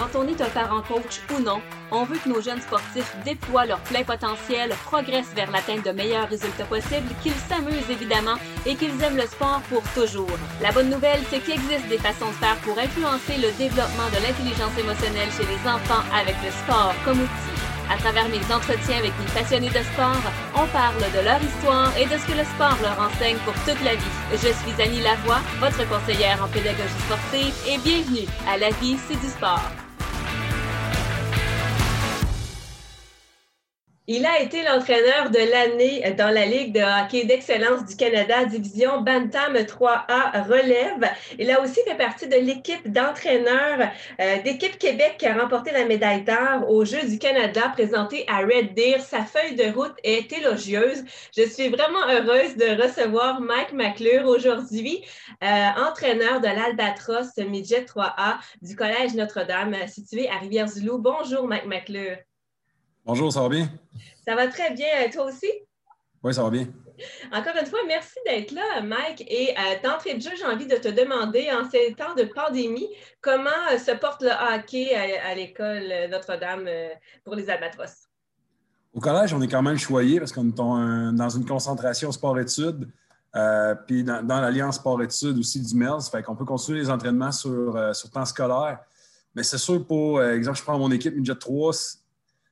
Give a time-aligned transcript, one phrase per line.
[0.00, 3.66] Quand on est un parent coach ou non, on veut que nos jeunes sportifs déploient
[3.66, 8.96] leur plein potentiel, progressent vers l'atteinte de meilleurs résultats possibles, qu'ils s'amusent évidemment et qu'ils
[9.02, 10.38] aiment le sport pour toujours.
[10.62, 14.24] La bonne nouvelle, c'est qu'il existe des façons de faire pour influencer le développement de
[14.24, 17.60] l'intelligence émotionnelle chez les enfants avec le sport comme outil.
[17.92, 20.24] À travers mes entretiens avec les passionnés de sport,
[20.56, 23.84] on parle de leur histoire et de ce que le sport leur enseigne pour toute
[23.84, 24.16] la vie.
[24.32, 29.20] Je suis Annie Lavoie, votre conseillère en pédagogie sportive et bienvenue à La vie, c'est
[29.20, 29.89] du sport.
[34.12, 39.02] Il a été l'entraîneur de l'année dans la Ligue de hockey d'excellence du Canada, division
[39.02, 41.08] Bantam 3A relève.
[41.38, 43.88] Il a aussi fait partie de l'équipe d'entraîneurs
[44.20, 48.38] euh, d'équipe Québec qui a remporté la médaille d'or aux Jeux du Canada présentée à
[48.38, 49.00] Red Deer.
[49.00, 51.04] Sa feuille de route est élogieuse.
[51.36, 55.04] Je suis vraiment heureuse de recevoir Mike McClure aujourd'hui,
[55.44, 60.98] euh, entraîneur de l'Albatros Midget 3A du Collège Notre-Dame situé à Rivière-du-Loup.
[60.98, 62.16] Bonjour Mike McClure.
[63.04, 63.68] Bonjour, ça va bien?
[64.26, 64.86] Ça va très bien.
[65.02, 65.50] Euh, toi aussi?
[66.22, 66.66] Oui, ça va bien.
[67.32, 69.24] Encore une fois, merci d'être là, Mike.
[69.26, 72.88] Et euh, d'entrée de jeu, j'ai envie de te demander, en ces temps de pandémie,
[73.22, 76.68] comment euh, se porte le hockey à, l'école Notre-Dame
[77.24, 78.06] pour les albatros?
[78.92, 82.86] Au collège, on est quand même choyé parce qu'on est dans une concentration sport-études.
[83.86, 88.10] puis dans, l'Alliance sport-études aussi du MERS, fait qu'on peut continuer les entraînements sur, sur
[88.10, 88.80] temps scolaire.
[89.34, 91.72] Mais c'est sûr, pour exemple, je prends mon équipe Midget 3,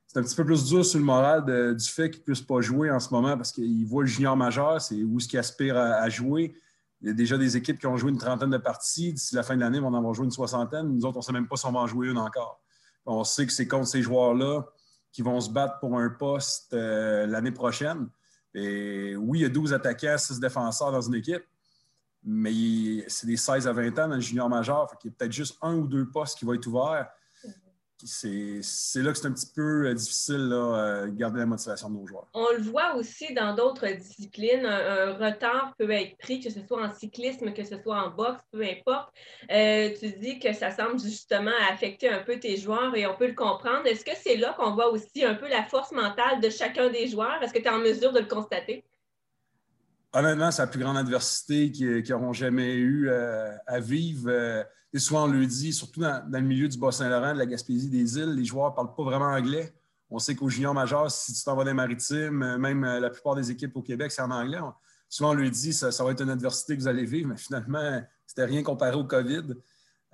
[0.09, 1.45] c'est un petit peu plus dur sur le moral
[1.77, 4.34] du fait qu'il ne puisse pas jouer en ce moment parce qu'il voit le junior
[4.39, 6.55] majeur, c'est où ce qu'il aspire à, jouer.
[7.03, 9.12] Il y a déjà des équipes qui ont joué une trentaine de parties.
[9.12, 10.89] D'ici la fin de l'année, on en va jouer une soixantaine.
[10.89, 12.59] Nous autres, on ne sait même pas si on va en jouer une encore.
[13.05, 14.62] On sait que c'est contre ces joueurs-là
[15.12, 18.09] qui vont se battre pour un poste euh, l'année prochaine.
[18.55, 21.45] Et oui, il y a 12 attaquants, 6 défenseurs dans une équipe,
[22.25, 24.87] mais c'est des 16 à 20 ans dans le junior majeur.
[25.05, 27.09] Il y a peut-être juste un ou deux postes qui vont être ouverts
[28.04, 31.96] c'est là que c'est un petit peu euh, difficile de euh, garder la motivation de
[31.96, 32.28] nos joueurs.
[32.32, 36.82] On le voit aussi dans d'autres disciplines, un, retard peut être pris, que ce soit
[36.82, 39.12] en cyclisme, que ce soit en boxe, peu importe.
[39.50, 43.28] Euh, tu dis que ça semble justement affecter un peu tes joueurs et on peut
[43.28, 43.87] le comprendre.
[43.87, 47.08] Est-ce que c'est là qu'on voit aussi un peu la force mentale de chacun des
[47.08, 47.42] joueurs?
[47.42, 48.84] Est-ce que tu es en mesure de le constater?
[50.12, 55.26] Honnêtement, c'est la plus grande adversité qu'ils n'auront jamais eu à vivre et souvent, on
[55.26, 58.71] le dit, surtout dans, le milieu du Bas-Saint-Laurent, de la Gaspésie, des îles, les joueurs
[58.71, 59.75] ne parlent pas vraiment anglais.
[60.10, 63.10] On sait qu'au junior majeur, si tu t'en vas les maritimes, euh, même euh, la
[63.10, 64.59] plupart des équipes au Québec, c'est en anglais.
[65.10, 67.37] souvent, on lui dit ça, ça va être une adversité que vous allez vivre, mais
[67.37, 69.54] finalement, c'était rien comparé au COVID.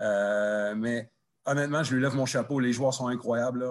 [0.00, 1.12] Euh, mais
[1.46, 2.58] honnêtement, je lui lève mon chapeau.
[2.58, 3.64] Les joueurs sont incroyables.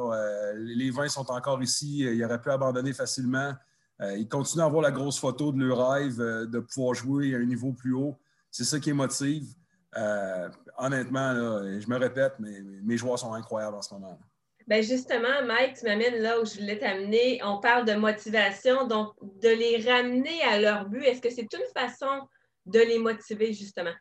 [0.55, 1.99] les vins sont encore ici.
[1.99, 3.53] Ils auraient pu abandonner facilement.
[3.99, 7.45] ils continuent à avoir la grosse photo de leur rêve de pouvoir jouer à un
[7.45, 8.17] niveau plus haut.
[8.51, 9.53] C'est ça qui les motive.
[9.97, 14.19] Euh, honnêtement, je me répète, mais mes joueurs sont incroyables en ce moment.
[14.67, 17.41] Bien justement, Mike, tu m'amènes là où je voulais t'amener.
[17.43, 21.03] On parle de motivation, donc de les ramener à leur but.
[21.03, 22.27] Est-ce que c'est une façon
[22.65, 23.93] de les motiver, justement?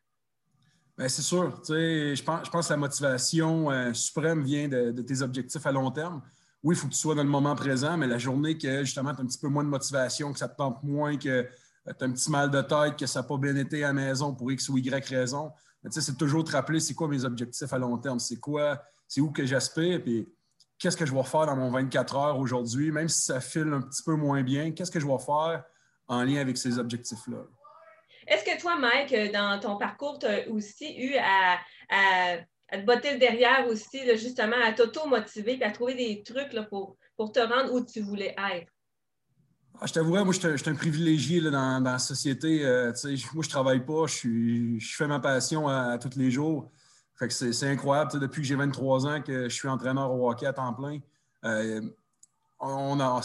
[0.97, 1.61] Bien, c'est sûr.
[1.67, 5.91] Je pense, je pense que la motivation euh, suprême vient de, tes objectifs à long
[5.91, 6.23] terme.
[6.63, 9.13] Oui, il faut que tu sois dans le moment présent, mais la journée que justement
[9.13, 11.49] tu as un petit peu moins de motivation, que ça te tente moins, que tu
[11.89, 14.33] as un petit mal de tête, que ça n'a pas bien été à la maison
[14.33, 15.51] pour X ou Y raison,
[15.91, 19.31] c'est toujours te rappeler c'est quoi mes objectifs à long terme, c'est quoi, c'est où
[19.31, 20.29] que j'aspire, puis
[20.79, 23.83] qu'est-ce que je vais faire dans mon 24 heures aujourd'hui, même si ça file un
[23.83, 25.65] petit peu moins bien, qu'est-ce que je vais faire
[26.09, 27.45] en lien avec ces objectifs-là?
[28.27, 31.59] Est-ce que toi, Mike, dans ton parcours, tu as aussi eu à,
[32.71, 37.33] te botter le derrière aussi, justement, à t'auto-motiver et à trouver des trucs pour, pour
[37.33, 38.72] te rendre où tu voulais être?
[39.81, 42.65] Ah, je t'avouerais, moi, je suis un privilégié dans, la société.
[42.65, 42.93] Euh,
[43.35, 46.71] moi, je travaille pas, je, fais ma passion à, tous les jours.
[47.29, 48.21] c'est incroyable.
[48.21, 50.99] Depuis que j'ai 23 ans que je suis entraîneur au hockey à temps plein,
[51.45, 51.81] euh,
[52.61, 53.21] on a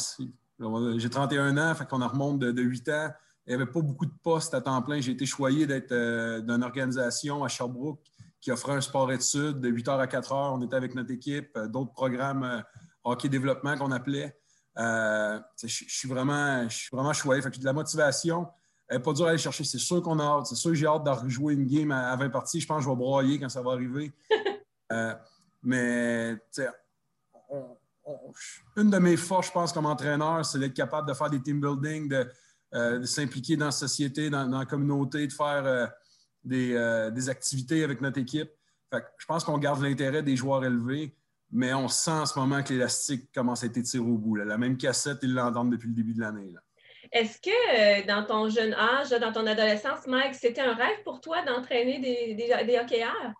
[0.97, 3.09] j'ai 31 ans, fait qu'on remonte de, 8 ans.
[3.45, 4.99] Il n'y avait pas beaucoup de postes à temps plein.
[4.99, 8.01] J'ai été choyé d'être euh, dans d'une organisation à Sherbrooke
[8.41, 10.57] qui offrait un sport-études de 8 h à 4 h.
[10.57, 12.63] On était avec notre équipe, d'autres programmes
[13.03, 14.35] hockey développement qu'on appelait.
[14.77, 17.13] Euh, je, suis vraiment, je suis vraiment.
[17.13, 18.47] Fait que de la motivation,
[18.87, 19.63] elle pas dur à aller chercher.
[19.63, 20.47] C'est sûr qu'on a hâte.
[20.47, 22.61] C'est sûr que j'ai hâte de rejouer une game à, 20 parties.
[22.61, 24.11] Je pense que je vais broyer quand ça va arriver.
[24.93, 25.13] Euh,
[25.63, 26.37] mais
[28.77, 31.59] une de mes forces, je pense, comme entraîneur, c'est d'être capable de faire des team
[31.59, 32.31] building, de,
[32.73, 35.91] euh, s'impliquer dans la société, dans, la communauté, de faire
[36.41, 38.49] des, des, activités avec notre équipe.
[38.89, 41.13] Fait je pense qu'on garde l'intérêt des joueurs élevés
[41.51, 44.35] mais on sent en ce moment que l'élastique commence à être tiré au bout.
[44.35, 46.53] La même cassette, ils l'entendent depuis le début de l'année.
[47.11, 51.21] Est-ce que euh, dans ton jeune âge, dans ton adolescence, Mike, c'était un rêve pour
[51.21, 53.33] toi d'entraîner des, des, hockeyeurs?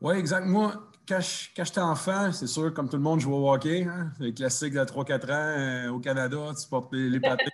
[0.00, 0.44] Oui, exact.
[0.44, 3.84] Moi, quand, j'étais enfant, c'est sûr, comme tout le monde, je jouais au hockey.
[3.84, 7.46] Hein, les classiques de 3-4 ans euh, au Canada, tu portes les, papiers.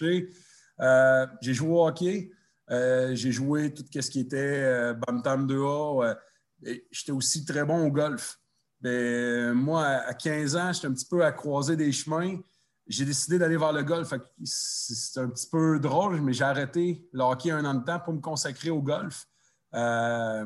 [0.80, 2.32] euh, j'ai joué au hockey.
[2.68, 6.16] J'ai joué tout ce qui était Bantam 2A.
[6.90, 8.40] j'étais aussi très bon au golf.
[8.80, 12.38] Ben, moi, à 15 ans, j'étais un petit peu à croiser des chemins.
[12.86, 14.12] J'ai décidé d'aller vers le golf.
[14.42, 18.14] C'est un petit peu drôle, mais j'ai arrêté le hockey un an de temps pour
[18.14, 19.26] me consacrer au golf.
[19.74, 20.44] Euh,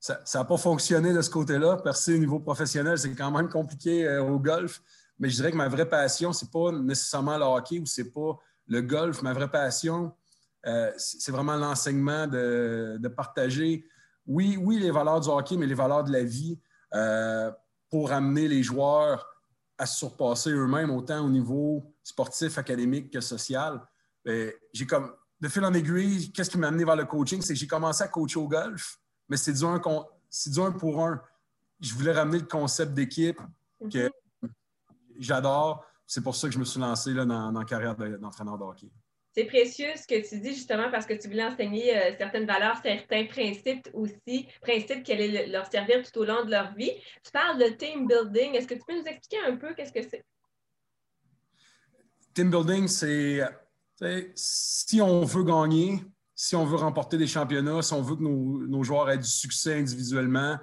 [0.00, 1.76] ça n'a pas fonctionné de ce côté-là.
[1.76, 4.82] Percer au niveau professionnel, c'est quand même compliqué euh, au golf.
[5.18, 8.02] Mais je dirais que ma vraie passion, ce n'est pas nécessairement le hockey ou ce
[8.02, 9.22] n'est pas le golf.
[9.22, 10.12] Ma vraie passion,
[10.66, 13.84] euh, c'est vraiment l'enseignement de, partager,
[14.26, 16.58] oui, oui, les valeurs du hockey, mais les valeurs de la vie
[17.90, 19.26] pour amener les joueurs
[19.78, 23.80] à se surpasser eux-mêmes, autant au niveau sportif, académique que social.
[24.24, 27.40] Ben, j'ai comme, de fil en aiguille, qu'est-ce qui m'a amené vers le coaching?
[27.40, 28.98] C'est que j'ai commencé à coacher au golf
[29.28, 31.20] mais c'est du, un, du un pour un.
[31.80, 33.40] Je voulais ramener le concept d'équipe
[33.92, 34.10] que
[34.42, 34.50] mhm.
[35.18, 35.84] j'adore.
[36.06, 38.90] C'est pour ça que je me suis lancé là, dans, la carrière d'entraîneur de, hockey.
[39.38, 42.76] C'est précieux ce que tu dis justement parce que tu voulais enseigner euh, certaines valeurs,
[42.82, 46.90] certains principes aussi, principes qui allaient leur servir tout au long de leur vie.
[47.22, 48.56] Tu parles de team building.
[48.56, 50.24] Est-ce que tu peux nous expliquer un peu qu'est-ce que c'est?
[52.34, 53.42] Team building, c'est
[54.34, 56.02] si on veut gagner,
[56.34, 59.78] si on veut remporter des championnats, si on veut que nos, joueurs aient du succès
[59.78, 60.58] individuellement,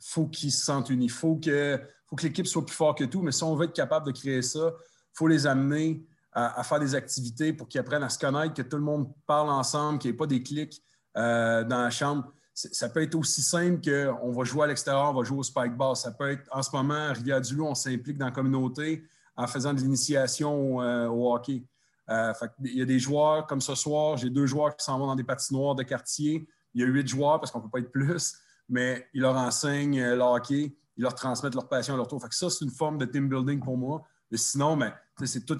[0.00, 1.06] il faut qu'ils se sentent unis.
[1.06, 3.22] Il faut que, faut que l'équipe soit plus forte que tout.
[3.22, 6.78] Mais si on veut être capable de créer ça, il faut les amener à, faire
[6.78, 10.10] des activités pour qu'ils apprennent à se connaître, que tout le monde parle ensemble, qu'il
[10.10, 10.82] n'y ait pas des clics
[11.16, 12.32] euh, dans la chambre.
[12.54, 15.76] Ça peut être aussi simple qu'on va jouer à l'extérieur, on va jouer au spike
[15.76, 15.96] ball.
[15.96, 19.04] Ça peut être, en ce moment, à Rivière-du-Loup, on s'implique dans la communauté
[19.36, 21.64] en faisant de l'initiation euh, au hockey.
[22.10, 22.32] Euh,
[22.64, 25.14] il y a des joueurs comme ce soir, j'ai deux joueurs qui s'en vont dans
[25.14, 26.46] des patinoires de quartier.
[26.74, 28.36] Il y a huit joueurs parce qu'on ne peut pas être plus,
[28.68, 32.20] mais ils leur enseignent euh, le hockey, ils leur transmettent leur passion à leur tour.
[32.30, 34.02] Ça, c'est une forme de team building pour moi.
[34.30, 34.92] Mais sinon, ben,
[35.24, 35.58] c'est tout.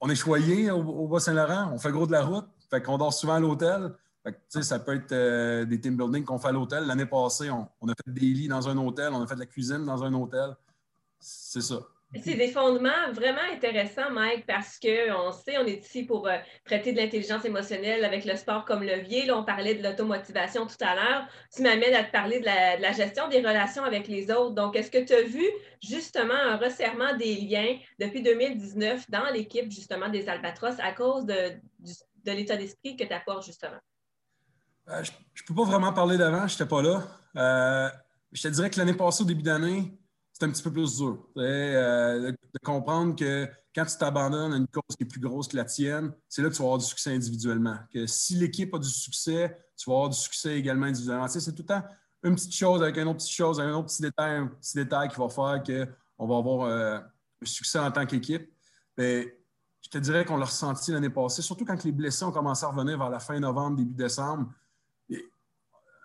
[0.00, 3.34] On est choyé au, Bas-Saint-Laurent, on fait gros de la route, fait qu'on dort souvent
[3.34, 3.92] à l'hôtel.
[4.48, 6.86] ça peut être euh, des team building qu'on fait à l'hôtel.
[6.86, 9.40] L'année passée, on, on, a fait des lits dans un hôtel, on a fait de
[9.40, 10.54] la cuisine dans un hôtel.
[11.18, 11.80] C'est ça.
[12.14, 16.92] C'est des fondements vraiment intéressants, Mike, parce qu'on sait, on est ici pour euh, traiter
[16.92, 19.26] de l'intelligence émotionnelle avec le sport comme levier.
[19.26, 21.28] Là, on parlait de l'automotivation tout à l'heure.
[21.54, 24.54] Tu m'amènes à te parler de la, gestion des relations avec les autres.
[24.54, 25.44] Donc, est-ce que tu as vu
[25.82, 31.54] justement un resserrement des liens depuis 2019 dans l'équipe justement des Albatros à cause de,
[32.24, 33.80] l'état d'esprit que tu apportes justement?
[34.88, 37.02] Euh, je ne peux pas vraiment parler d'avant, je n'étais pas là.
[37.36, 37.90] Euh,
[38.32, 39.92] je te dirais que l'année passée, au début d'année,
[40.38, 41.26] c'est un petit peu plus dur.
[41.38, 45.56] Euh, de, comprendre que quand tu t'abandonnes à une cause qui est plus grosse que
[45.56, 47.78] la tienne, c'est là que tu vas avoir du succès individuellement.
[47.90, 51.26] Que si l'équipe a du succès, tu vas avoir du succès également individuellement.
[51.26, 51.82] c'est tout le temps
[52.22, 55.08] une petite chose avec une autre petite chose, un autre petit détail, un petit détail
[55.08, 55.62] qui va faire
[56.18, 58.50] qu'on va avoir euh, un succès en tant qu'équipe.
[58.98, 62.68] Je te dirais qu'on l'a ressenti l'année passée, surtout quand les blessés ont commencé à
[62.68, 64.50] revenir vers la fin novembre, début décembre.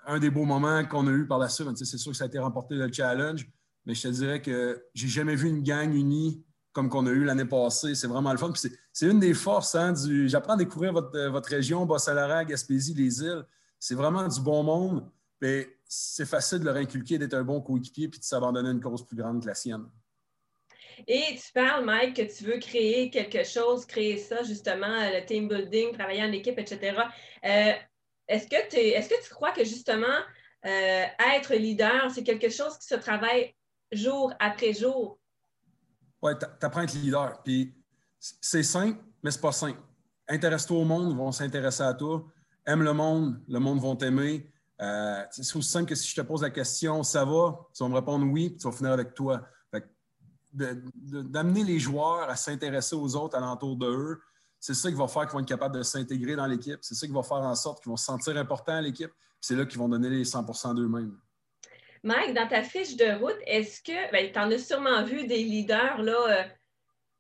[0.06, 2.28] un des beaux moments qu'on a eu par la suite, c'est sûr que ça a
[2.28, 3.50] été remporté le challenge
[3.86, 6.44] mais je te dirais que j'ai jamais vu une gang unie
[6.74, 7.96] comme qu'on a eu l'année passée.
[7.96, 8.54] C'est vraiment le fun.
[8.94, 10.30] C'est une des forces hein, du.
[10.30, 13.44] J'apprends à découvrir votre, euh, votre région, Bas-Saint-Laurent, Gaspésie, les îles.
[13.80, 15.10] C'est vraiment du bon monde.
[15.86, 19.06] C'est facile de leur inculquer d'être un bon coéquipier puis de s'abandonner à une cause
[19.06, 19.86] plus grande que la sienne.
[21.08, 25.26] Et tu parles, Mike, que tu veux créer quelque chose, créer ça, justement, euh, le
[25.26, 26.96] team building, travailler en équipe, etc.
[27.44, 27.72] Euh,
[28.28, 30.20] est-ce que, est que, tu crois que, justement,
[30.64, 33.56] être leader, c'est quelque chose qui se travaille
[33.92, 35.20] jour après jour.
[36.22, 37.42] Oui, tu apprends à être leader.
[37.44, 37.74] Puis
[38.20, 39.80] c'est simple, mais c'est pas simple.
[40.28, 42.26] Intéresse-toi au monde, ils vont s'intéresser à toi.
[42.66, 44.52] Aime le monde, le monde va t'aimer.
[44.82, 47.90] Euh, c'est aussi simple que si je te pose la question, ça va, tu vas
[47.90, 49.48] me répondre oui, puis tu vas finir avec toi.
[50.54, 54.20] D'amener les joueurs à s'intéresser aux autres alentour d'eux,
[54.60, 56.80] c'est ça qui va faire qu'ils vont être capables de s'intégrer dans l'équipe.
[56.82, 59.12] C'est ça qui va faire en sorte qu'ils vont se sentir importants à l'équipe.
[59.40, 61.18] C'est là qu'ils vont donner les 100% d'eux-mêmes.
[62.04, 65.44] Mike, dans ta fiche de route, est-ce que, ben, tu en as sûrement vu des
[65.44, 66.44] leaders là, euh,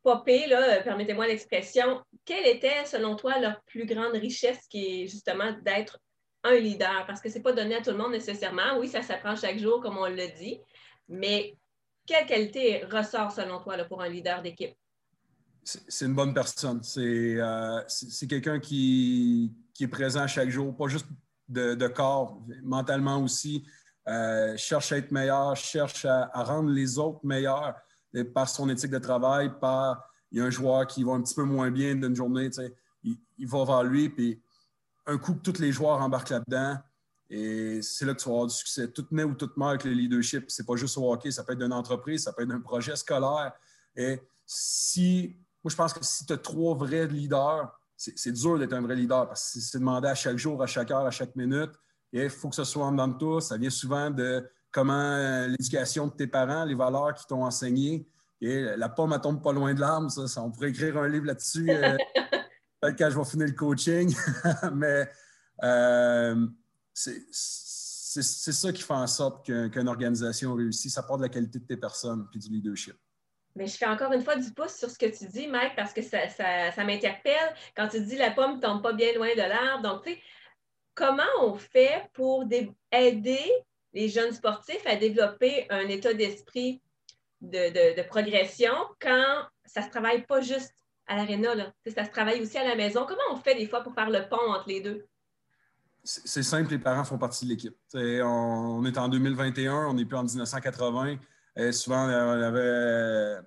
[0.01, 2.01] popés, là, euh, permettez-moi l'expression.
[2.25, 5.99] Quelle était, selon toi, leur plus grande richesse qui est justement d'être
[6.43, 7.05] un leader?
[7.05, 8.79] Parce que ce n'est pas donné à tout le monde nécessairement.
[8.79, 10.59] Oui, ça s'apprend chaque jour, comme on le dit.
[11.07, 11.55] Mais
[12.07, 14.73] quelle qualité ressort, selon toi, là, pour un leader d'équipe?
[15.63, 16.81] C'est une bonne personne.
[16.81, 17.81] C'est euh,
[18.27, 21.05] quelqu'un qui, est présent chaque jour, pas juste
[21.49, 23.63] de corps, mentalement aussi.
[24.07, 27.75] Euh, cherche à être meilleur, cherche à, rendre les autres meilleurs
[28.33, 31.35] par son éthique de travail, par il y a un joueur qui va un petit
[31.35, 32.49] peu moins bien d'une journée,
[33.03, 34.41] il, va vers lui, puis
[35.05, 36.77] un coup que tous les joueurs embarquent là-dedans,
[37.29, 38.89] Et c'est là que tu vas avoir du succès.
[38.91, 40.49] Tout naît ou tout meurt avec le leadership.
[40.49, 42.95] C'est pas juste au hockey, ça peut être d'une entreprise, ça peut être d'un projet
[42.95, 43.53] scolaire.
[43.95, 48.73] Et si, moi, je pense que si tu as trois vrais leaders, c'est dur d'être
[48.73, 51.35] un vrai leader parce que c'est demandé à chaque jour, à chaque heure, à chaque
[51.35, 51.71] minute.
[52.13, 53.41] Il faut que ce soit en dedans de toi.
[53.41, 58.07] Ça vient souvent de comment euh, l'éducation de tes parents, les valeurs qui t'ont enseigné.
[58.39, 60.09] Et la pomme, elle tombe pas loin de l'arme.
[60.09, 61.95] Ça, on pourrait écrire un livre là-dessus euh,
[62.81, 64.15] peut-être quand je vais finir le coaching.
[64.73, 65.09] Mais
[65.63, 66.47] euh,
[66.93, 70.91] c'est ça qui fait en sorte qu'une organisation réussit.
[70.91, 72.95] Ça part de la qualité de tes personnes et du leadership.
[73.55, 75.91] Mais je fais encore une fois du pouce sur ce que tu dis, Mike, parce
[75.91, 77.53] que ça, ça, m'interpelle.
[77.75, 79.83] Quand tu dis la pomme ne tombe pas bien loin de l'arbre.
[79.83, 80.21] Donc, tu sais,
[81.01, 82.45] comment on fait pour
[82.91, 83.51] aider
[83.93, 86.79] les jeunes sportifs à développer un état d'esprit
[87.41, 90.75] de, progression quand ça ne se travaille pas juste
[91.07, 93.05] à l'aréna, ça se travaille aussi à la maison.
[93.07, 95.07] Comment on fait des fois pour faire le pont entre les deux?
[96.03, 97.75] C'est simple, les parents font partie de l'équipe.
[97.95, 101.17] On, est en 2021, on n'est plus en 1980.
[101.57, 103.37] Et souvent, on avait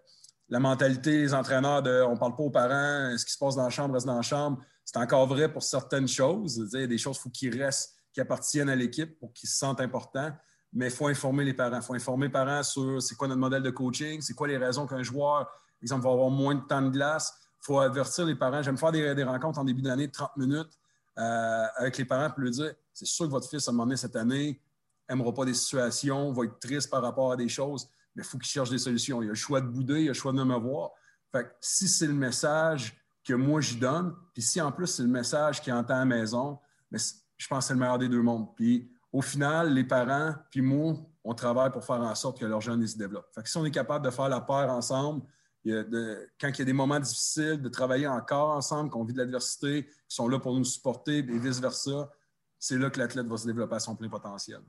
[0.49, 3.57] la mentalité des entraîneurs de on ne parle pas aux parents, ce qui se passe
[3.57, 4.59] dans la chambre reste dans la chambre.
[4.95, 6.69] C'est encore vrai pour certaines choses.
[6.73, 9.49] Il y a des choses, il faut qu'ils restent, qui appartiennent à l'équipe pour qu'ils
[9.49, 10.31] se sentent importants.
[10.73, 11.79] Mais il faut informer les parents.
[11.79, 14.57] Il faut informer les parents sur c'est quoi notre modèle de coaching, c'est quoi les
[14.57, 17.35] raisons qu'un joueur, par exemple, va avoir moins de temps de glace.
[17.61, 18.63] Il faut avertir les parents.
[18.63, 20.79] J'aime faire des, rencontres en début d'année de 30 minutes
[21.19, 23.97] euh, avec les parents pour leur dire c'est sûr que votre fils, à un moment
[23.97, 24.63] cette année,
[25.11, 28.39] n'aimera pas des situations, va être triste par rapport à des choses, mais il faut
[28.39, 29.21] qu'il cherche des solutions.
[29.23, 30.93] Il a le choix de bouder, il a le choix de ne me voir.
[31.33, 34.15] Fait si c'est le message que moi j'y donne.
[34.33, 36.59] Puis si en plus c'est le message qui entend à la maison,
[36.91, 36.99] mais
[37.37, 38.55] je pense que c'est le meilleur des deux mondes.
[38.55, 42.61] Puis au final, les parents, puis moi, on travaille pour faire en sorte que leurs
[42.61, 43.33] jeunes se développent.
[43.35, 45.23] Fait que si on est capable de faire la paire ensemble,
[45.65, 49.87] quand il y a des moments difficiles, de travailler encore ensemble, qu'on vit de l'adversité,
[49.87, 52.11] qui sont là pour nous supporter et vice-versa,
[52.59, 54.61] c'est là que l'athlète va se développer à son plein potentiel.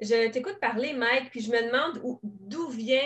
[0.00, 2.98] Je t'écoute parler, Mike, puis je me demande d'où vient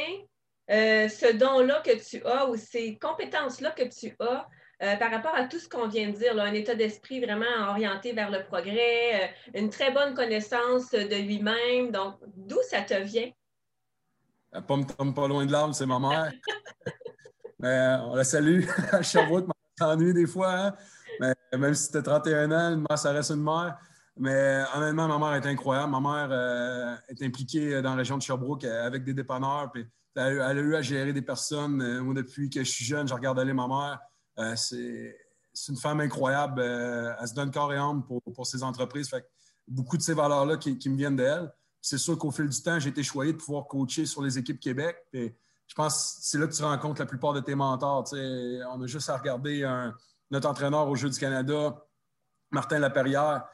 [0.71, 4.49] euh, ce don-là que tu as ou ces compétences-là que tu as
[4.83, 8.13] euh, par rapport à tout ce qu'on vient de dire, un état d'esprit vraiment orienté
[8.13, 11.93] vers le progrès, euh, une très bonne connaissance de lui-même.
[11.93, 13.31] Donc, d'où ça te vient?
[14.53, 16.33] La pomme tombe pas loin de l'arbre, c'est ma mère.
[17.61, 18.65] Mais on la salue.
[18.93, 19.47] à Sherbrooke,
[19.79, 20.53] s'ennuie des fois.
[20.53, 20.75] Hein.
[21.21, 23.79] Mais même si c'était 31 ans, une mère, ça reste une mère.
[24.17, 25.93] Mais honnêtement, ma mère est incroyable.
[25.93, 29.71] Ma mère euh, est impliquée dans la région de Sherbrooke avec des dépanneurs.
[29.73, 32.01] Puis elle, a eu à gérer des personnes.
[32.01, 34.01] moi, depuis que je suis jeune, je regarde aller ma mère.
[34.39, 36.61] Euh, c'est une femme incroyable.
[36.61, 39.11] Euh, elle se donne corps et âme pour, ses entreprises.
[39.67, 41.53] Beaucoup de ces valeurs-là qui, me viennent d'elle.
[41.81, 44.59] C'est sûr qu'au fil du temps, j'ai été choyé de pouvoir coacher sur les équipes
[44.59, 44.97] Québec.
[45.13, 48.05] je pense que c'est là que tu rencontres la plupart de tes mentors.
[48.13, 49.65] on a juste à regarder
[50.31, 51.77] notre entraîneur au Jeu du Canada,
[52.51, 53.45] Martin Laperrière.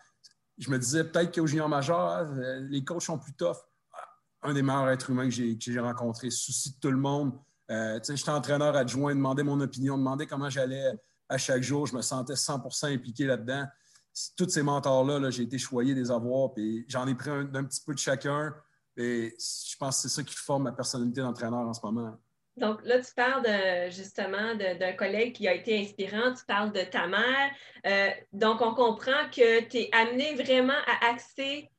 [0.58, 3.56] Je me disais peut-être qu'au junior majeur, hein, les coachs sont plus tough.
[4.42, 7.32] Un des meilleurs êtres humains que j'ai rencontré, souci de tout le monde.
[7.70, 10.92] Euh, j'étais entraîneur adjoint, demandais mon opinion, demandais comment j'allais
[11.28, 11.86] à chaque jour.
[11.86, 13.64] Je me sentais 100% impliqué là-dedans.
[14.36, 17.94] Tous ces mentors-là, j'ai été choyé des avoirs, puis j'en ai pris un, petit peu
[17.94, 18.52] de chacun.
[18.96, 22.18] Je pense que c'est ça qui forme ma personnalité d'entraîneur en ce moment.
[22.56, 23.46] Donc là, tu parles
[23.90, 27.50] justement d'un collègue qui a été inspirant, tu parles de ta mère.
[27.86, 31.70] Euh, donc, on comprend que tu es amené vraiment à axer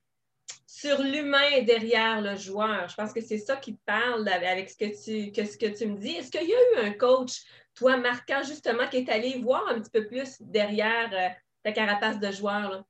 [0.82, 2.90] sur l'humain derrière le joueur.
[2.90, 5.86] Je pense que c'est ça qui te parle avec ce que tu, ce que tu
[5.86, 6.14] me dis.
[6.14, 7.44] Est-ce qu'il y a eu un coach,
[7.76, 11.30] toi, marquant, justement, qui est allé voir un petit peu plus derrière euh,
[11.64, 12.84] ta carapace de joueur?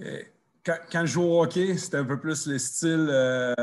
[0.00, 0.22] Euh,
[0.64, 3.54] quand, je joue au hockey, c'était un peu plus le style euh,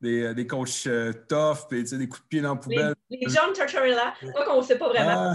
[0.00, 0.88] des, des, coachs
[1.28, 2.94] tough, et, des coups de pied dans la poubelle.
[3.08, 5.34] Les, les John Tortorella, quoi qu'on ne sait pas vraiment.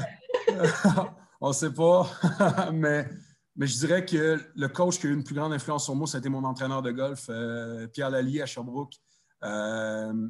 [0.84, 2.06] Ah, on ne sait pas,
[2.74, 3.06] mais
[3.60, 6.08] mais je dirais que le coach qui a eu une plus grande influence sur moi,
[6.08, 8.94] c'était mon entraîneur de golf, euh, Pierre Lallier à Sherbrooke.
[9.44, 10.30] Euh,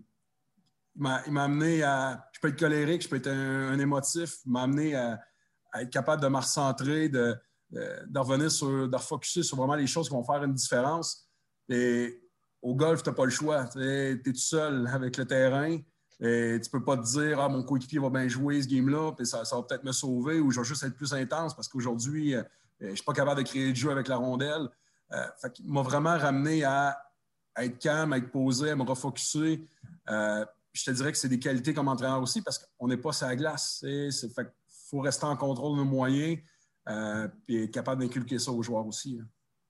[0.96, 2.28] il m'a amené à.
[2.34, 4.40] Je peux être colérique, je peux être un, émotif.
[4.48, 5.22] Il m'a amené à,
[5.76, 7.36] être capable de me recentrer, de,
[8.16, 11.30] revenir sur, de refocuser sur vraiment les choses qui vont faire une différence.
[11.70, 12.24] Et
[12.64, 13.68] au golf, tu n'as pas le choix.
[13.68, 15.78] Tu es, tout seul avec le terrain.
[16.20, 19.26] Et tu peux pas te dire, ah, mon coéquipier va bien jouer ce game-là, puis
[19.26, 22.36] ça, ça va peut-être me sauver, ou je vais juste être plus intense parce qu'aujourd'hui,
[22.36, 22.44] euh,
[22.80, 24.70] je ne suis pas capable de créer du jeu avec la rondelle.
[25.12, 25.26] Euh,
[25.66, 26.98] m'a vraiment ramené à,
[27.58, 29.68] être calme, à être posé, à me refocuser.
[30.10, 33.12] Euh, je te dirais que c'est des qualités comme entraîneur aussi parce qu'on n'est pas
[33.12, 33.84] sur la glace.
[33.84, 34.12] Il
[34.90, 36.40] faut rester en contrôle de nos moyens
[37.48, 39.20] et être capable d'inculquer ça aux joueurs aussi.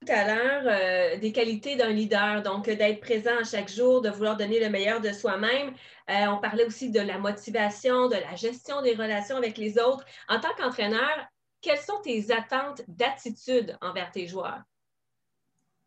[0.06, 4.60] Tout à l'heure, des qualités d'un leader, donc d'être présent chaque jour, de vouloir donner
[4.60, 5.74] le meilleur de soi-même.
[6.08, 10.06] on parlait aussi de la motivation, de la gestion des relations avec les autres.
[10.30, 11.30] En tant qu'entraîneur,
[11.62, 14.64] quelles sont tes attentes d'attitude envers tes joueurs?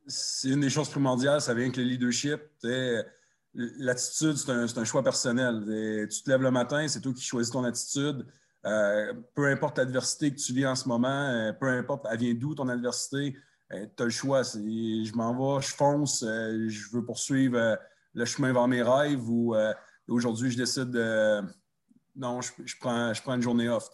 [0.07, 2.41] c'est une des choses primordiales, ça vient avec le leadership.
[3.55, 5.61] L'attitude, c'est un, choix personnel.
[6.11, 8.27] tu te lèves le matin, c'est toi qui choisis ton attitude.
[8.65, 12.35] Euh, peu importe l'adversité que tu vis en ce moment, euh, peu importe, elle vient
[12.35, 13.37] d'où ton adversité,
[13.73, 14.43] euh, tu as le choix.
[14.43, 17.79] Je m'en vais, je fonce, je veux poursuivre
[18.15, 19.55] le chemin vers mes rêves ou
[20.09, 21.43] aujourd'hui, je décide de.
[22.15, 23.89] Non, je, prends, je prends une journée off.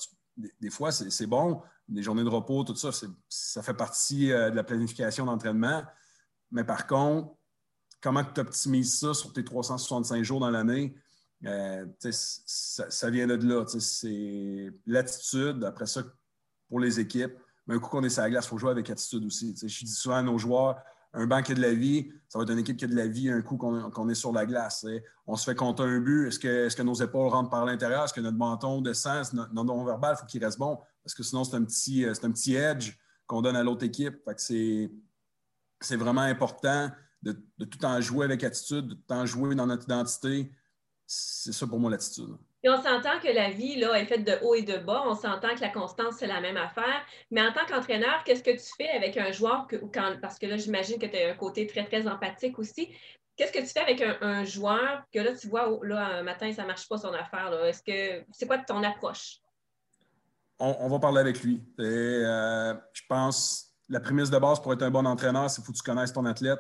[0.61, 2.91] Des, fois, c'est bon, des journées de repos, tout ça,
[3.29, 5.83] ça fait partie de la planification d'entraînement.
[6.53, 7.35] Mais par contre,
[8.01, 10.95] comment tu optimises ça sur tes 365 jours dans l'année?
[11.45, 13.65] Euh, ça, vient de là.
[13.67, 15.65] C'est l'attitude.
[15.65, 16.03] Après ça,
[16.69, 17.35] pour les équipes,
[17.67, 19.55] mais un coup qu'on est sur la glace, il faut jouer avec attitude aussi.
[19.57, 20.77] je dis souvent à nos joueurs,
[21.15, 22.95] un banc qui a de la vie, ça va être une équipe qui a de
[22.95, 24.87] la vie un coup qu'on est sur la glace.
[25.27, 26.29] On se fait compter un but.
[26.29, 26.39] Est-ce
[26.77, 28.05] que, nos épaules rentrent par l'intérieur?
[28.05, 29.33] Est-ce que notre menton descend?
[29.33, 30.79] Notre non-verbal, il faut qu'il reste bon?
[31.03, 34.21] Parce que sinon, c'est un petit, euh, un petit edge qu'on donne à l'autre équipe.
[34.37, 36.91] c'est vraiment important
[37.23, 37.33] de,
[37.65, 40.53] tout en jouer avec attitude, de tout en jouer dans notre identité.
[41.07, 42.37] C'est ça pour moi l'attitude.
[42.65, 45.05] On s'entend que la vie là, est faite de haut et de bas.
[45.07, 47.05] On s'entend que la constance, c'est la même affaire.
[47.31, 49.69] Mais en tant qu'entraîneur, qu'est-ce que tu fais avec un joueur,
[50.21, 52.89] parce que là, j'imagine que tu as un côté très, très empathique aussi.
[53.37, 56.53] Qu'est-ce que tu fais avec un, joueur que là, tu vois, oh, là, un matin,
[56.53, 57.53] ça ne marche pas son affaire?
[57.65, 59.39] Est-ce que c'est quoi ton approche?
[60.59, 61.63] On, va parler avec lui.
[61.79, 65.77] Euh, je pense la prémisse de base pour être un bon entraîneur, c'est faut que
[65.77, 66.59] tu connaisses ton athlète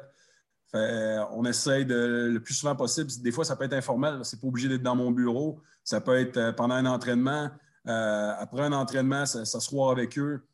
[0.75, 3.11] on essaye de, le plus souvent possible.
[3.21, 4.21] Des fois, ça peut être informel.
[4.25, 5.63] C'est pas obligé d'être dans mon bureau.
[5.85, 7.51] Ça peut être euh, pendant un entraînement.
[7.87, 10.47] Euh, après un entraînement, s'asseoir avec eux,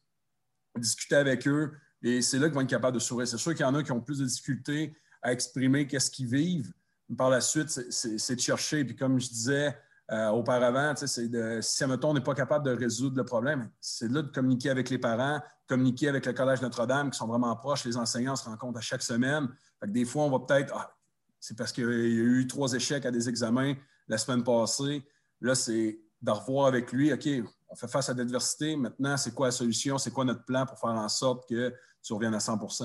[0.79, 1.73] discuter avec eux.
[2.03, 3.27] Et c'est là qu'ils vont être capables de sourire.
[3.27, 6.29] C'est sûr qu'il y en a qui ont plus de difficultés à exprimer qu'est-ce qu'ils
[6.29, 6.73] vivent.
[7.17, 8.85] Par la suite, c'est de chercher.
[8.85, 9.77] Puis comme je disais
[10.11, 14.11] euh, auparavant, c'est de, si, mettons, on n'est pas capable de résoudre le problème, c'est
[14.11, 17.85] de communiquer avec les parents, communiquer avec le Collège Notre-Dame, qui sont vraiment proches.
[17.85, 19.49] Les enseignants se rencontrent à chaque semaine
[19.87, 20.73] des fois, on va peut-être.
[20.77, 20.95] Ah,
[21.41, 23.75] c'est parce qu'il y a eu trois échecs à des examens
[24.09, 25.03] la semaine passée.
[25.41, 27.29] Là, c'est de revoir avec lui, OK,
[27.69, 28.77] on fait face à l'adversité.
[28.77, 29.99] Maintenant, c'est quoi la solution?
[29.99, 32.85] C'est quoi notre plan pour faire en sorte que tu reviennes à 100 Tu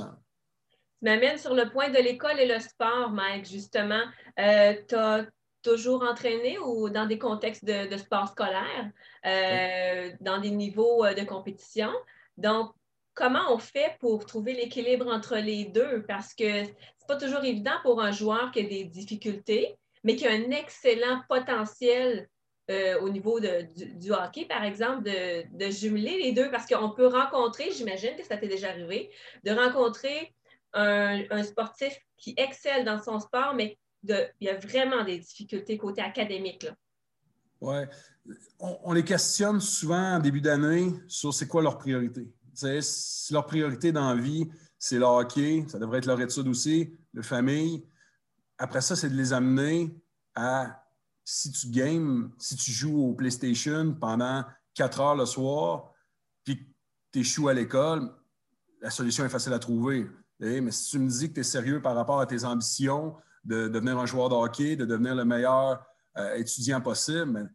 [1.01, 4.03] m'amènes sur le point de l'école et le sport, Mike, justement.
[4.37, 5.25] Euh, tu as
[5.61, 8.91] toujours entraîné ou dans des contextes de, sport scolaire,
[9.25, 11.91] euh, dans des niveaux euh, de compétition?
[12.37, 12.71] Donc,
[13.13, 16.03] comment on fait pour trouver l'équilibre entre les deux?
[16.07, 20.27] Parce que c'est pas toujours évident pour un joueur qui a des difficultés, mais qui
[20.27, 22.27] a un excellent potentiel
[22.69, 27.71] euh, au niveau du, hockey, par exemple, de, jumeler les deux, parce qu'on peut rencontrer,
[27.71, 29.09] j'imagine que ça t'est déjà arrivé,
[29.43, 30.33] de rencontrer
[30.73, 36.01] un, sportif qui excelle dans son sport, mais il y a vraiment des difficultés côté
[36.01, 36.67] académique.
[37.61, 37.77] Oui.
[38.59, 42.31] On, on, les questionne souvent en début d'année sur c'est quoi leur priorité
[42.81, 46.93] si leur priorité dans la vie, c'est le hockey, ça devrait être leur étude aussi,
[47.13, 47.85] la famille.
[48.57, 49.95] Après ça, c'est de les amener
[50.35, 50.83] à
[51.23, 55.93] si tu games, si tu joues au PlayStation pendant quatre heures le soir,
[56.43, 56.73] puis
[57.11, 58.11] tu échoues à l'école,
[58.81, 60.07] la solution est facile à trouver.
[60.39, 63.67] Mais si tu me dis que tu es sérieux par rapport à tes ambitions de,
[63.67, 65.85] devenir un joueur de hockey, de devenir le meilleur
[66.17, 67.51] euh, étudiant possible,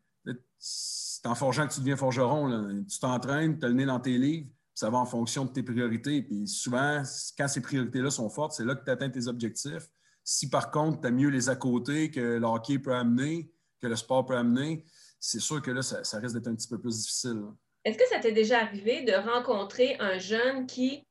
[0.59, 2.85] c'est en forgeant que tu deviens forgeron.
[2.89, 5.63] Tu t'entraînes, tu as le nez dans tes livres, ça va en fonction de tes
[5.63, 6.23] priorités.
[6.23, 7.03] Puis souvent,
[7.39, 9.89] quand ces priorités-là sont fortes, c'est là que tu atteins tes objectifs.
[10.23, 13.87] Si par contre, tu as mieux les à côté que le hockey peut amener, que
[13.87, 14.85] le sport peut amener,
[15.21, 17.43] c'est sûr que là, ça, risque d'être un petit peu plus difficile.
[17.85, 21.07] Est-ce que ça t'est déjà arrivé de rencontrer un jeune qui,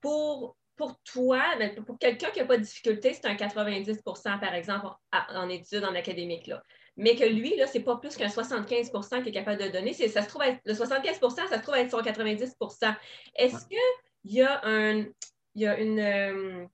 [0.00, 4.54] pour, pour toi, ben, pour quelqu'un qui n'a pas de difficulté, c'est un 90% par
[4.54, 6.62] exemple, en, études, en académique, là
[6.96, 9.94] mais que lui, là, c'est pas plus qu'un 75% qui est capable de donner.
[9.94, 12.96] Ça se trouve le 75% ça se trouve être son 90%
[13.36, 13.78] Est-ce qu'il
[14.24, 15.06] y a, un,
[15.54, 16.66] y a une, euh,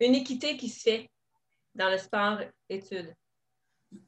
[0.00, 1.10] une équité qui se fait
[1.74, 3.14] dans le sport-études?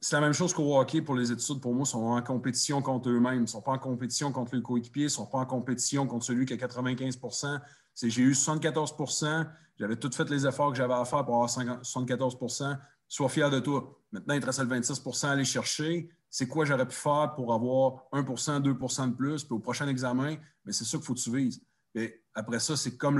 [0.01, 1.61] C'est la même chose qu'au hockey pour les études.
[1.61, 3.35] Pour moi, ils sont en compétition contre eux-mêmes.
[3.35, 5.03] Ils ne sont pas en compétition contre le coéquipier.
[5.03, 7.19] Ils ne sont pas en compétition contre celui qui a 95
[8.01, 9.47] J'ai eu 74%
[9.79, 12.79] J'avais tout fait les efforts que j'avais à faire pour avoir 74%
[13.09, 13.97] Sois fier de toi.
[14.11, 16.09] Maintenant, il te reste le 26% à aller chercher.
[16.29, 19.45] C'est quoi j'aurais pu faire pour avoir 1% 2% de plus?
[19.45, 21.61] Puis au prochain examen, mais c'est ça qu'il faut que tu vises.
[21.95, 23.17] Et après ça, c'est comme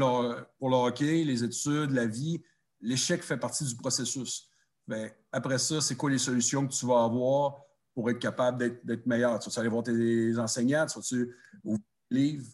[0.60, 2.44] pour le hockey, les études, la vie.
[2.82, 4.50] L'échec fait partie du processus.
[4.88, 7.62] Mais après ça, c'est quoi les solutions que tu vas avoir
[7.94, 9.40] pour être capable d'être meilleur?
[9.40, 12.46] Tu vas aller voir tes enseignants, tu vas-tu ouvrir livres?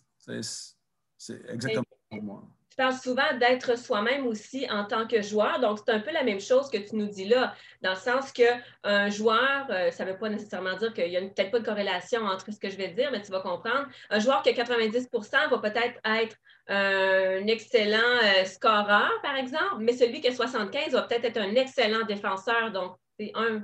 [1.18, 5.60] C'est exactement pour moi tu parles souvent d'être soi-même aussi en tant que joueur.
[5.60, 8.32] Donc, c'est un peu la même chose que tu nous dis là, dans le sens
[8.32, 11.66] qu'un joueur, euh, ça ne veut pas nécessairement dire qu'il n'y a peut-être pas de
[11.66, 13.88] corrélation entre ce que je vais dire, mais tu vas comprendre.
[14.10, 16.36] Un joueur qui a 90% va peut-être être
[16.68, 21.54] un excellent euh, scoreur, par exemple, mais celui qui a 75 va peut-être être un
[21.54, 22.72] excellent défenseur.
[22.72, 23.62] Donc, c'est un.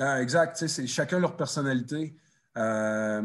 [0.00, 0.56] Ah, exact.
[0.56, 2.16] C'est chacun leur personnalité.
[2.56, 3.22] Euh,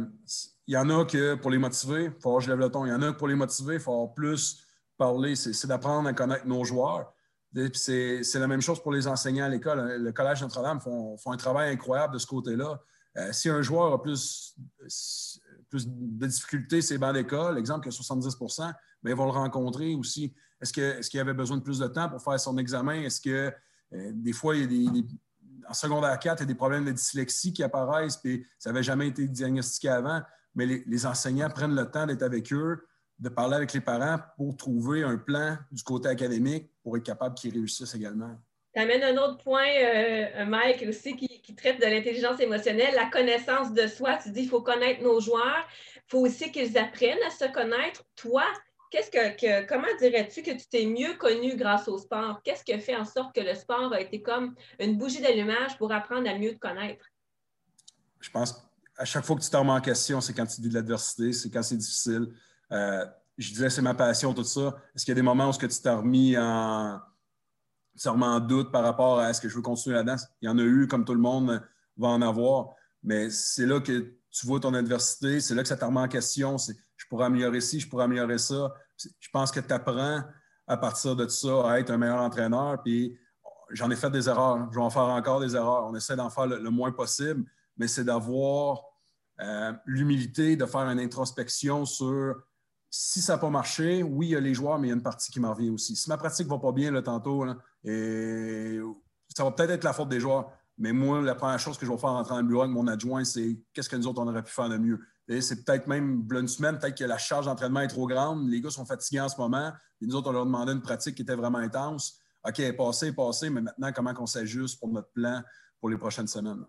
[0.70, 2.86] il y en a que pour les motiver, il faut que je lève le ton.
[2.86, 4.64] Il y en a pour les motiver, faut plus
[5.00, 5.36] parler.
[5.36, 7.12] C'est d'apprendre à connaître nos joueurs.
[7.74, 10.00] C'est la même chose pour les enseignants à l'école.
[10.00, 12.80] Le Collège Notre-Dame font, un travail incroyable de ce côté-là.
[13.18, 14.56] Euh, si un joueur a plus,
[15.70, 18.38] plus de difficultés, c'est bancs d'école, exemple que 70
[19.02, 20.36] mais ils vont le rencontrer aussi.
[20.62, 23.02] Est-ce qu'il est y avait besoin de plus de temps pour faire son examen?
[23.02, 23.52] Est-ce que
[23.94, 25.08] euh, des fois, il y a des,
[25.68, 28.84] en secondaire 4, il y a des problèmes de dyslexie qui apparaissent, puis ça n'avait
[28.84, 30.22] jamais été diagnostiqué avant?
[30.56, 32.88] Mais les, enseignants prennent le temps d'être avec eux,
[33.20, 37.36] de parler avec les parents pour trouver un plan du côté académique pour être capable
[37.36, 38.38] qu'ils réussissent également.
[38.74, 43.74] Tu amènes un autre point, euh, Mike, aussi, qui, traite de l'intelligence émotionnelle, la connaissance
[43.74, 44.18] de soi.
[44.18, 45.68] Tu dis qu'il faut connaître nos joueurs.
[45.96, 48.04] Il faut aussi qu'ils apprennent à se connaître.
[48.16, 48.44] Toi,
[48.92, 52.42] qu'est-ce que, comment dirais-tu que tu t'es mieux connu grâce au sport?
[52.44, 55.78] Qu'est-ce qui a fait en sorte que le sport a été comme une bougie d'allumage
[55.78, 57.06] pour apprendre à mieux te connaître?
[58.20, 58.69] Je pense
[59.00, 61.32] à chaque fois que tu te remets en question, c'est quand tu vis de l'adversité,
[61.32, 62.28] c'est quand c'est difficile.
[62.74, 63.06] Euh,
[63.38, 64.76] je disais, c'est ma passion, tout ça.
[64.94, 67.00] Est-ce qu'il y a des moments où tu t'es remis en,
[68.06, 70.28] en doute par rapport à est-ce que je veux continuer la danse?
[70.42, 71.64] Il y en a eu, comme tout le monde
[71.98, 75.78] va en avoir, mais c'est là que tu vois ton adversité, c'est là que ça
[75.78, 76.58] te remet en question.
[76.58, 78.74] Je pourrais améliorer ci, je pourrais améliorer ça.
[78.98, 80.24] Je pense que tu apprends
[80.68, 82.84] à partir de ça à être un meilleur entraîneur.
[82.84, 83.18] Puis
[83.72, 84.68] j'en ai fait des erreurs.
[84.72, 85.86] Je vais en faire encore des erreurs.
[85.86, 88.89] On essaie d'en faire le moins possible, mais c'est d'avoir
[89.42, 92.36] euh, l'humilité de faire une introspection sur
[92.90, 94.96] si ça n'a pas marché, oui, il y a les joueurs, mais il y a
[94.96, 95.96] une partie qui m'en revient aussi.
[95.96, 97.46] Si ma pratique ne va pas bien là, tantôt,
[97.84, 98.80] et
[99.36, 101.92] ça va peut-être être la faute des joueurs, mais moi, la première chose que je
[101.92, 104.22] vais faire en entrant dans le bureau avec mon adjoint, c'est qu'est-ce que nous autres,
[104.22, 105.00] on aurait pu faire de mieux?
[105.42, 108.72] c'est peut-être même une semaine, peut-être que la charge d'entraînement est trop grande, les gars
[108.72, 109.72] sont fatigués en ce moment,
[110.02, 112.20] et nous autres, on leur demandait une pratique qui était vraiment intense.
[112.48, 115.44] OK, passé, passé, mais maintenant, comment on s'ajuste pour notre plan
[115.80, 116.66] pour les prochaines semaines?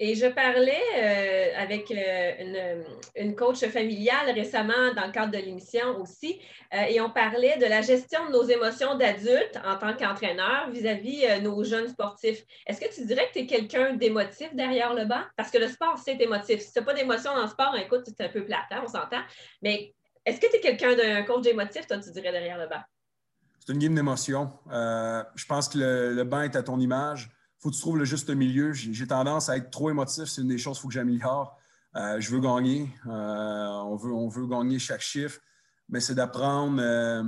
[0.00, 2.82] Et je parlais euh, avec euh,
[3.14, 6.40] une, coach familiale récemment dans le cadre de l'émission aussi,
[6.74, 11.40] euh, et on parlait de la gestion de nos émotions d'adultes en tant qu'entraîneur vis-à-vis
[11.42, 12.42] nos jeunes sportifs.
[12.66, 15.22] Est-ce que tu dirais que tu es quelqu'un d'émotif derrière le banc?
[15.36, 16.60] Parce que le sport, c'est émotif.
[16.60, 18.88] Si tu n'as pas d'émotion dans le sport, écoute, c'est un peu plate, hein, on
[18.88, 19.22] s'entend.
[19.62, 19.94] Mais
[20.26, 22.82] est-ce que tu es quelqu'un d'un coach émotif, toi, tu dirais, derrière le banc?
[23.60, 24.52] C'est une game d'émotion.
[24.68, 27.30] je pense que le, le banc est à ton image
[27.64, 28.74] faut que tu trouves le juste milieu.
[28.74, 30.24] J'ai tendance à être trop émotif.
[30.24, 31.58] C'est une des choses qu'il faut que j'améliore.
[31.96, 32.94] Euh, je veux gagner.
[33.06, 35.40] Euh, on, veut, on veut gagner chaque chiffre.
[35.88, 36.78] Mais c'est d'apprendre.
[36.82, 37.24] Euh,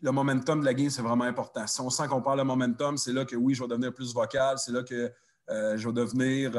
[0.00, 1.66] le momentum de la game, c'est vraiment important.
[1.66, 4.14] Si on sent qu'on parle de momentum, c'est là que oui, je vais devenir plus
[4.14, 4.58] vocal.
[4.58, 5.12] C'est là que
[5.48, 6.56] je vais devenir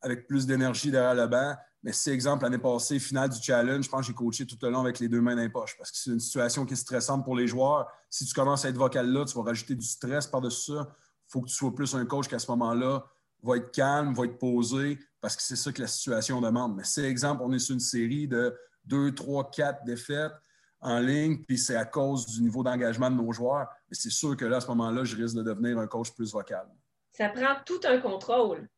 [0.00, 1.56] avec plus d'énergie derrière le banc.
[1.82, 4.68] Mais si, exemple, l'année passée, finale du challenge, je pense que j'ai coaché tout le
[4.70, 6.76] long avec les deux mains dans les poches parce que c'est une situation qui est
[6.76, 7.90] stressante pour les joueurs.
[8.10, 10.94] Si tu commences à être vocal là, tu vas rajouter du stress par-dessus ça
[11.30, 13.04] faut que tu sois plus un coach qu'à ce moment-là
[13.42, 16.76] va être calme, va être posé, parce que c'est ça que la situation demande.
[16.76, 20.32] Mais si, exemple, on est sur une série de deux, trois, quatre défaites
[20.80, 24.36] en ligne, puis c'est à cause du niveau d'engagement de nos joueurs, mais c'est sûr
[24.36, 26.66] que là, à ce moment-là, je risque de devenir un coach plus vocal.
[27.12, 28.68] Ça prend tout un contrôle.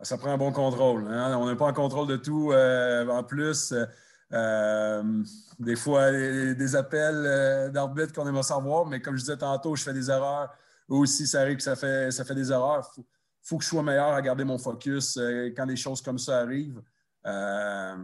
[0.00, 1.06] Ça prend un bon contrôle.
[1.08, 1.36] Hein?
[1.38, 2.52] On n'est pas en contrôle de tout.
[2.52, 3.74] Euh, en plus,
[4.32, 5.02] euh,
[5.58, 9.82] des fois, des, appels euh, d'arbitre qu'on aime savoir, mais comme je disais tantôt, je
[9.82, 10.50] fais des erreurs
[10.88, 12.90] aussi, ça arrive que ça fait, ça fait des erreurs.
[12.96, 13.04] Il
[13.42, 16.40] faut, que je sois meilleur à garder mon focus euh, quand des choses comme ça
[16.40, 16.82] arrivent.
[17.26, 17.96] Euh,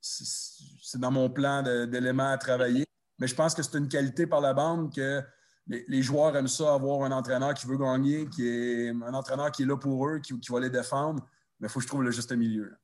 [0.00, 2.84] c'est dans mon plan d'éléments à travailler.
[3.18, 5.22] Mais je pense que c'est une qualité par la bande que
[5.66, 9.64] les, joueurs aiment ça, avoir un entraîneur qui veut gagner, qui est un entraîneur qui
[9.64, 11.26] est là pour eux, qui, qui va les défendre.
[11.60, 12.74] Mais il faut que je trouve le juste milieu.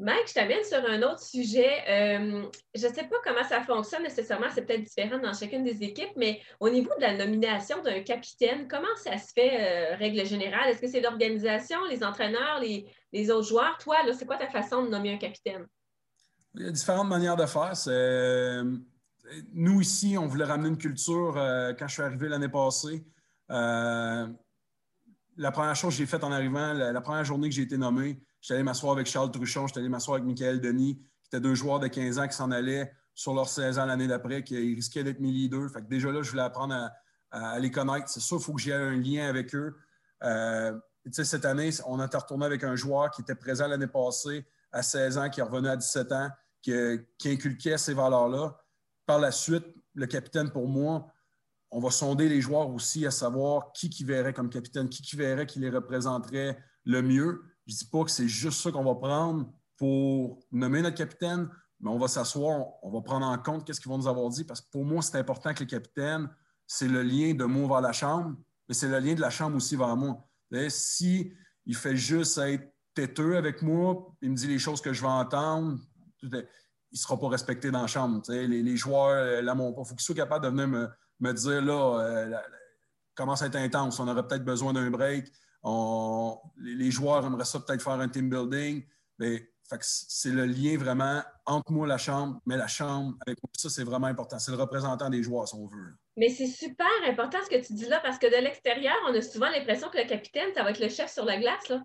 [0.00, 1.70] Mike, je t'amène sur un autre sujet.
[1.86, 2.42] Euh,
[2.74, 6.12] je ne sais pas comment ça fonctionne nécessairement, c'est peut-être différent dans chacune des équipes,
[6.16, 10.70] mais au niveau de la nomination d'un capitaine, comment ça se fait, euh, règle générale?
[10.70, 13.76] Est-ce que c'est l'organisation, les entraîneurs, les, autres joueurs?
[13.78, 15.66] Toi, c'est quoi ta façon de nommer un capitaine?
[16.54, 17.74] Il y a différentes manières de faire.
[17.88, 18.64] Euh,
[19.52, 21.34] nous, ici, on voulait ramener une culture
[21.78, 23.04] quand je suis arrivé l'année passée.
[23.50, 24.30] la
[25.52, 28.54] première chose que j'ai faite en arrivant, la première journée que j'ai été nommé, J'étais
[28.54, 31.80] allé m'asseoir avec Charles Truchon, j'étais allé m'asseoir avec Michael Denis, qui étaient deux joueurs
[31.80, 35.20] de 15 ans qui s'en allaient sur leur 16 ans l'année d'après, qui risquaient d'être
[35.20, 35.70] mes leaders.
[35.70, 36.90] Fait déjà là, je voulais apprendre
[37.30, 38.08] à, les connaître.
[38.08, 39.76] C'est sûr, il faut que j'aie un lien avec eux.
[40.22, 40.78] Euh,
[41.10, 45.18] cette année, on a retourné avec un joueur qui était présent l'année passée à 16
[45.18, 46.30] ans, qui est revenu à 17 ans,
[46.62, 46.72] qui
[47.26, 48.56] inculquait ces valeurs-là.
[49.06, 51.12] Par la suite, le capitaine, pour moi,
[51.70, 55.16] on va sonder les joueurs aussi à savoir qui qui verrait comme capitaine, qui qui
[55.16, 57.42] verrait qui les représenterait le mieux.
[57.66, 61.48] Je ne dis pas que c'est juste ça qu'on va prendre pour nommer notre capitaine,
[61.80, 64.44] mais on va s'asseoir, on va prendre en compte qu'est-ce qu'ils vont nous avoir dit,
[64.44, 66.28] parce que pour moi, c'est important que le capitaine,
[66.66, 68.36] c'est le lien de moi vers la chambre,
[68.68, 70.24] mais c'est le lien de la chambre aussi vers moi.
[70.68, 71.32] Si
[71.66, 75.08] il fait juste être têteux avec moi, il me dit les choses que je vais
[75.08, 75.78] entendre,
[76.22, 76.42] il ne
[76.92, 78.20] sera pas respecté dans la chambre.
[78.28, 79.82] Les, joueurs euh, l'amour pas.
[79.82, 80.68] Il faut qu'il soit capable de venir
[81.20, 82.36] me, dire là, euh,
[83.14, 85.30] comment ça être intense, on aurait peut-être besoin d'un break,
[85.64, 88.84] les, joueurs aimeraient ça peut-être faire un team building.
[89.18, 93.50] Mais c'est le lien vraiment entre moi et la chambre, mais la chambre avec moi.
[93.56, 94.38] Ça, c'est vraiment important.
[94.38, 95.94] C'est le représentant des joueurs, si on veut.
[96.16, 99.22] Mais c'est super important ce que tu dis là, parce que de l'extérieur, on a
[99.22, 101.68] souvent l'impression que le capitaine, ça va être le chef sur la glace.
[101.68, 101.82] Là.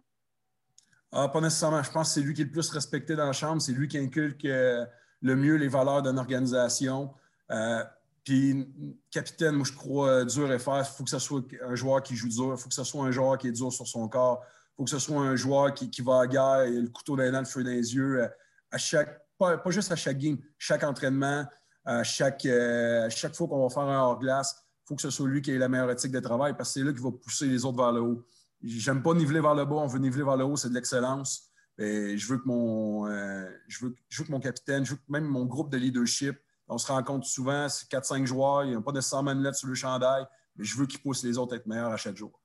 [1.12, 1.84] Ah, pas nécessairement.
[1.84, 3.62] Je pense que c'est lui qui est le plus respecté dans la chambre.
[3.62, 4.86] C'est lui qui inculque euh,
[5.22, 7.14] le mieux les valeurs d'une organisation.
[7.52, 7.84] Euh,
[8.26, 8.68] puis,
[9.12, 10.80] capitaine, moi, je crois euh, dur et faire.
[10.80, 12.56] Il faut que ce soit un joueur qui joue dur.
[12.56, 14.44] Il faut que ce soit un joueur qui est dur sur son corps.
[14.44, 17.40] Il faut que ce soit un joueur qui, va à guerre et le couteau dans
[17.40, 18.24] le feu dans les yeux.
[18.24, 18.28] Euh,
[18.72, 21.46] à chaque, pas, juste à chaque game, chaque entraînement,
[21.86, 25.28] à chaque, euh, chaque fois qu'on va faire un hors-glace, il faut que ce soit
[25.30, 27.46] lui qui ait la meilleure éthique de travail parce que c'est là qu'il va pousser
[27.46, 28.26] les autres vers le haut.
[28.64, 31.52] J'aime pas niveler vers le bas, on veut niveler vers le haut, c'est de l'excellence.
[31.78, 33.08] je veux que mon
[33.68, 36.36] je, veux, je veux que mon capitaine, je veux que même mon groupe de leadership
[36.68, 39.76] on se rencontre souvent, c'est 4-5 joueurs, ils n'ont pas nécessairement une lettre sur le
[39.76, 40.26] chandail,
[40.56, 42.40] mais je veux qu'ils poussent les autres à être meilleurs à chaque jour.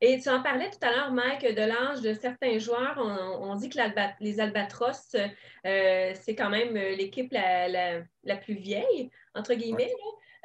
[0.00, 2.98] Et tu en parlais tout à l'heure, Mike, de l'âge de certains joueurs.
[2.98, 3.78] On, dit que
[4.20, 9.92] les Albatros, euh, c'est quand même l'équipe la, plus vieille, entre guillemets.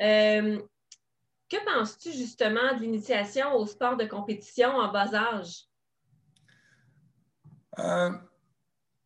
[0.01, 0.59] Euh,
[1.49, 5.65] que penses-tu justement de l'initiation au sport de compétition en bas âge?
[7.79, 8.11] Euh,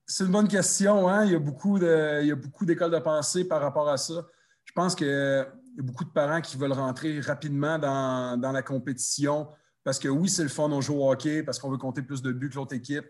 [0.10, 1.08] c'est une bonne question.
[1.08, 1.26] Hein?
[1.26, 4.26] Il y a beaucoup d'écoles de, pensée par rapport à ça.
[4.66, 9.48] Je pense qu'il y a beaucoup de parents qui veulent rentrer rapidement dans, la compétition
[9.84, 12.24] parce que oui, c'est le fun, on joue au hockey parce qu'on veut compter plus
[12.24, 13.06] de buts que l'autre équipe.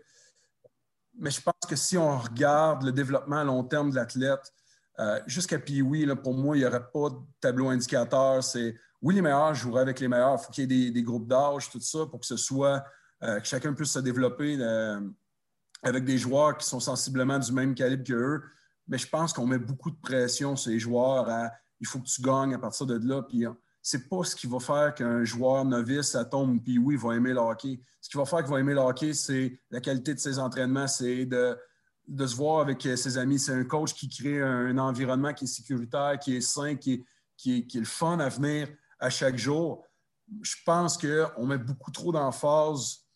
[1.18, 4.52] Mais je pense que si on regarde le développement à long terme de l'athlète,
[4.98, 8.44] euh, jusqu'à puis oui, pour moi, il n'y aurait pas de tableau indicateur.
[8.44, 10.38] C'est oui, les meilleurs joueraient avec les meilleurs.
[10.38, 12.84] Il faut qu'il y ait des, groupes d'âge, tout ça, pour que ce soit
[13.22, 14.58] euh, que chacun puisse se développer.
[14.60, 15.00] Euh,
[15.82, 18.42] avec des joueurs qui sont sensiblement du même calibre qu'eux.
[18.88, 22.08] Mais je pense qu'on met beaucoup de pression sur les joueurs à il faut que
[22.08, 23.22] tu gagnes à partir de là.
[23.22, 23.44] Puis
[23.82, 27.32] c'est pas ce qui va faire qu'un joueur novice, ça tombe, puis oui, va aimer
[27.32, 27.80] le hockey.
[28.00, 30.86] Ce qui va faire qu'il va aimer le hockey, c'est la qualité de ses entraînements,
[30.86, 31.56] c'est de,
[32.06, 33.38] de se voir avec ses amis.
[33.38, 37.04] C'est un coach qui crée un environnement qui est sécuritaire, qui est sain, qui est,
[37.36, 39.84] qui est, qui est le fun à venir à chaque jour.
[40.42, 43.06] Je pense qu'on met beaucoup trop d'emphase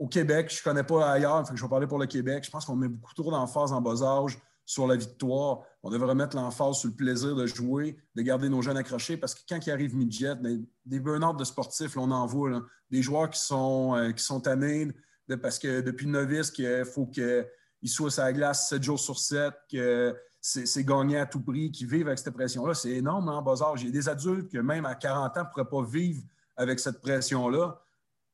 [0.00, 2.42] au Québec, je ne connais pas ailleurs, je vais parler pour le Québec.
[2.42, 5.60] Je pense qu'on met beaucoup trop d'emphase en bas âge sur la victoire.
[5.82, 9.34] On devrait mettre l'emphase sur le plaisir de jouer, de garder nos jeunes accrochés, parce
[9.34, 12.62] que quand ils arrivent midget, ben, des burn-out de sportifs, on en voit.
[12.90, 14.88] Des joueurs qui sont, euh, qui sont tannés
[15.36, 17.44] parce que depuis le novice, il faut qu'ils
[17.84, 21.86] soient sur la glace 7 jours sur 7, que c'est gagné à tout prix, qu'ils
[21.86, 22.72] vivent avec cette pression-là.
[22.72, 23.82] C'est énorme en bas âge.
[23.82, 26.22] Il y a des adultes qui, même à 40 ans, ne pourraient pas vivre
[26.56, 27.80] avec cette pression-là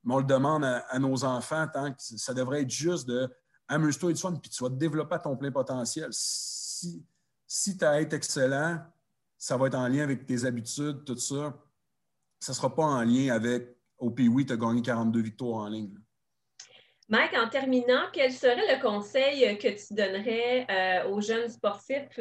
[0.07, 3.29] mais on le demande à, nos enfants tant que ça devrait être juste de
[3.67, 6.07] amuse-toi et du fun, puis tu vas développer à ton plein potentiel.
[6.11, 7.05] Si,
[7.45, 8.79] si tu as à être excellent,
[9.37, 11.53] ça va être en lien avec tes habitudes, tout ça.
[12.39, 15.67] Ça ne sera pas en lien avec au oui, tu as gagné 42 victoires en
[15.67, 15.93] ligne.
[17.09, 22.17] Mike, en terminant, quel serait le conseil que tu donnerais euh, aux jeunes sportifs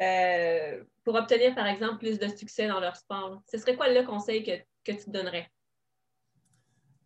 [0.00, 3.42] euh, pour obtenir, par exemple, plus de succès dans leur sport?
[3.48, 5.51] Ce serait quoi le conseil que, que tu donnerais?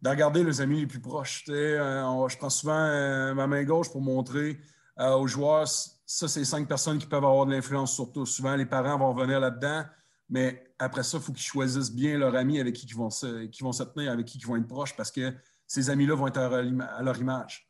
[0.07, 1.45] De regarder les amis les plus proches.
[1.49, 4.61] Euh, je prends souvent euh, ma main gauche pour montrer
[5.01, 8.25] euh, aux joueurs, ça, c'est cinq personnes qui peuvent avoir de l'influence sur toi.
[8.25, 9.83] Souvent, les parents vont revenir là-dedans,
[10.31, 13.47] mais après ça, il faut qu'ils choisissent bien leur ami avec qui ils vont, se,
[13.47, 15.35] qui vont tenir, avec qui ils vont être proches, parce que
[15.66, 17.69] ces amis-là vont être à leur image.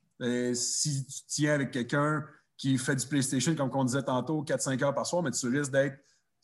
[0.53, 2.23] Si tu tiens avec quelqu'un
[2.59, 5.73] qui fait du PlayStation, comme on disait tantôt, 4-5 heures par soir, mais tu risques
[5.73, 5.99] d'être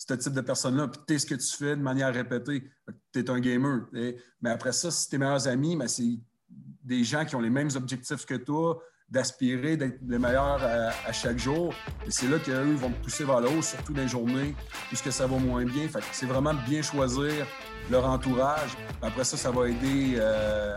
[0.09, 2.65] ce type de personne-là, puis tu ce que tu fais de manière répétée.
[3.13, 3.87] Tu es un gamer.
[3.93, 7.71] Mais après ça, si tes meilleurs amis, ben, c'est des gens qui ont les mêmes
[7.77, 11.75] objectifs que toi, d'aspirer d'être les meilleurs à, chaque jour.
[12.07, 14.55] Et c'est là qu'eux vont te pousser vers le haut, surtout les journées
[14.89, 15.87] puisque ça va moins bien.
[16.13, 17.47] c'est vraiment bien choisir
[17.91, 18.71] leur entourage.
[19.03, 20.77] Après ça, ça va aider, euh,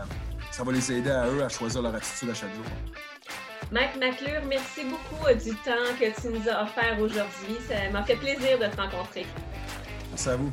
[0.52, 2.64] ça va les aider à eux à choisir leur attitude à chaque jour.
[3.72, 7.56] Mike McClure, merci beaucoup euh, du temps que tu nous as offert aujourd'hui.
[7.68, 9.26] Ça m'a fait plaisir de te rencontrer.
[10.10, 10.52] Merci à vous.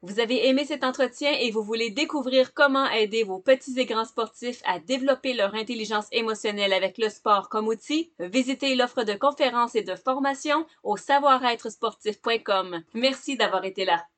[0.00, 4.04] Vous avez aimé cet entretien et vous voulez découvrir comment aider vos petits et grands
[4.04, 8.12] sportifs à développer leur intelligence émotionnelle avec le sport comme outil?
[8.20, 12.80] Visitez l'offre de conférences et de formations au savoir-être sportif.com.
[12.94, 14.06] Merci d'avoir été là.